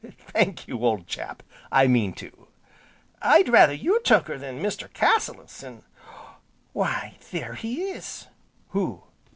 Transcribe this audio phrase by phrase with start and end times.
[0.33, 2.47] "Thank you, old chap, I mean to."
[3.21, 4.91] "I'd rather you took her than Mr.
[4.91, 5.83] Cassilis, an'
[6.73, 8.25] why there he is!"
[8.69, 9.03] "Who?"